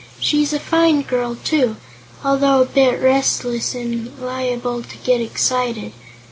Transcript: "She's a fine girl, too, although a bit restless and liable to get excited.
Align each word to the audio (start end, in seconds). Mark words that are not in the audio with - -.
"She's 0.19 0.51
a 0.51 0.59
fine 0.59 1.03
girl, 1.03 1.35
too, 1.43 1.75
although 2.23 2.63
a 2.63 2.65
bit 2.65 2.99
restless 2.99 3.75
and 3.75 4.11
liable 4.19 4.81
to 4.81 4.97
get 4.97 5.21
excited. 5.21 5.93